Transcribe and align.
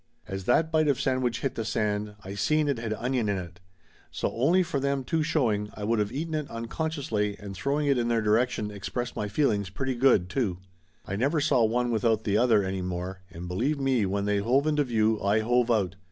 As 0.27 0.45
that 0.45 0.71
bite 0.71 0.87
of 0.87 0.99
sandwich 0.99 1.41
hit 1.41 1.53
the 1.53 1.63
sand 1.63 2.15
I 2.23 2.33
seen 2.33 2.67
it 2.67 2.79
had 2.79 2.91
onion 2.93 3.29
in 3.29 3.37
it! 3.37 3.59
So 4.09 4.31
only 4.33 4.63
for 4.63 4.79
them 4.79 5.03
two 5.03 5.21
show 5.21 5.51
ing, 5.51 5.69
I 5.75 5.83
would 5.83 5.99
of 5.99 6.11
eaten 6.11 6.33
it 6.33 6.49
unconsciously, 6.49 7.37
and 7.39 7.53
throwing 7.55 7.85
it 7.85 7.99
in 7.99 8.07
their 8.07 8.19
direction 8.23 8.71
expressed 8.71 9.15
my 9.15 9.27
feelings 9.27 9.69
pretty 9.69 9.93
good, 9.93 10.27
too. 10.27 10.57
I 11.05 11.15
never 11.17 11.39
saw 11.39 11.63
one 11.65 11.91
without 11.91 12.23
the 12.23 12.35
other 12.35 12.63
any 12.63 12.81
more, 12.81 13.19
and 13.29 13.47
believe 13.47 13.79
me 13.79 14.07
when 14.07 14.25
they 14.25 14.39
hove 14.39 14.65
into 14.65 14.85
view 14.85 15.21
I 15.21 15.41
hove 15.41 15.69
out. 15.69 15.95